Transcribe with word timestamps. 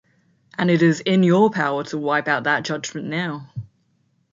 And 0.57 0.71
it 0.71 0.81
is 0.81 0.99
in 1.01 1.21
your 1.21 1.51
power 1.51 1.83
to 1.83 1.97
wipe 1.99 2.27
out 2.27 2.45
that 2.45 2.65
judgment 2.65 3.05
now. 3.05 3.51